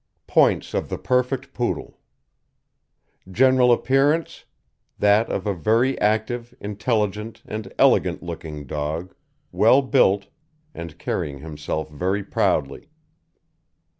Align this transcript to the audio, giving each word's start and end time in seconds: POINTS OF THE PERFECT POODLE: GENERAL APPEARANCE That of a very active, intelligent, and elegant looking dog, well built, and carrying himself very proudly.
POINTS 0.25 0.73
OF 0.73 0.89
THE 0.89 0.97
PERFECT 0.97 1.53
POODLE: 1.53 1.95
GENERAL 3.31 3.71
APPEARANCE 3.71 4.45
That 4.97 5.29
of 5.29 5.45
a 5.45 5.53
very 5.53 5.95
active, 6.01 6.55
intelligent, 6.59 7.43
and 7.45 7.71
elegant 7.77 8.23
looking 8.23 8.65
dog, 8.65 9.13
well 9.51 9.83
built, 9.83 10.25
and 10.73 10.97
carrying 10.97 11.37
himself 11.37 11.87
very 11.91 12.23
proudly. 12.23 12.89